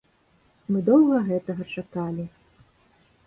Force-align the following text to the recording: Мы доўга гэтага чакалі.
Мы 0.71 0.79
доўга 0.87 1.19
гэтага 1.27 1.67
чакалі. 1.75 2.25